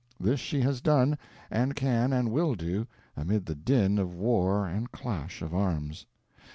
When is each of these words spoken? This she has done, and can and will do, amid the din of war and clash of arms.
This 0.19 0.39
she 0.39 0.61
has 0.61 0.81
done, 0.81 1.15
and 1.51 1.75
can 1.75 2.11
and 2.11 2.31
will 2.31 2.55
do, 2.55 2.87
amid 3.15 3.45
the 3.45 3.53
din 3.53 3.99
of 3.99 4.15
war 4.15 4.65
and 4.65 4.91
clash 4.91 5.43
of 5.43 5.53
arms. 5.53 6.07